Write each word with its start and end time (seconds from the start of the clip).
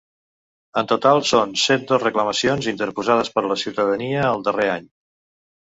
En 0.81 0.87
total, 0.91 1.21
són 1.31 1.53
cent 1.65 1.85
dos 1.91 2.01
reclamacions 2.05 2.71
interposades 2.73 3.31
per 3.39 3.47
la 3.53 3.61
ciutadania 3.67 4.27
el 4.33 4.45
darrer 4.51 4.69
any. 4.81 4.93